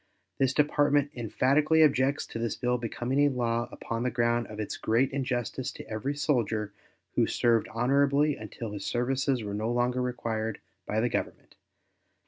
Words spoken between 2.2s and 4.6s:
to this bill becoming a law upon the ground of